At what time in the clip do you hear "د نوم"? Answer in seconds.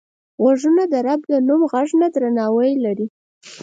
1.31-1.61